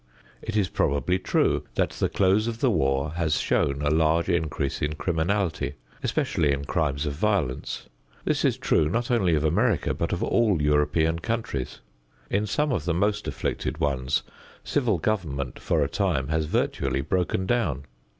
[0.41, 4.81] It is probably true that the close of the war has shown a large increase
[4.81, 7.87] in criminality, especially in crimes of violence.
[8.25, 11.81] This is true not only of America but of all European countries.
[12.31, 14.23] In some of the most afflicted ones
[14.63, 17.85] civil government for a time has virtually broken down.